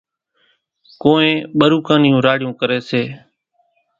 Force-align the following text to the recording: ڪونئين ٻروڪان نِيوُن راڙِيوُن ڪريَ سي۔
ڪونئين 1.01 1.37
ٻروڪان 1.59 1.99
نِيوُن 2.03 2.21
راڙِيوُن 2.25 2.53
ڪريَ 2.59 2.79
سي۔ 2.89 3.01